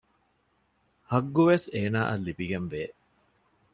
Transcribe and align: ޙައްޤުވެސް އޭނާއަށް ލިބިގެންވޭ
ޙައްޤުވެސް 1.09 1.67
އޭނާއަށް 1.73 2.25
ލިބިގެންވޭ 2.25 2.81